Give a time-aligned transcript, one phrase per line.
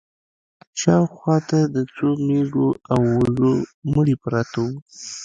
[0.79, 3.51] شا و خوا ته د څو مېږو او وزو
[3.91, 4.71] مړي پراته وو.